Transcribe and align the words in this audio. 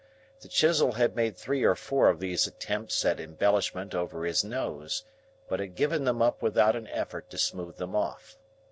The 0.39 0.47
chisel 0.47 0.93
had 0.93 1.15
made 1.15 1.37
three 1.37 1.61
or 1.63 1.75
four 1.75 2.09
of 2.09 2.19
these 2.19 2.47
attempts 2.47 3.05
at 3.05 3.19
embellishment 3.19 3.93
over 3.93 4.25
his 4.25 4.43
nose, 4.43 5.03
but 5.47 5.59
had 5.59 5.75
given 5.75 6.05
them 6.05 6.23
up 6.23 6.41
without 6.41 6.75
an 6.75 6.87
effort 6.87 7.29
to 7.29 7.37
smooth 7.37 7.75
them 7.77 7.95
off. 7.95 8.35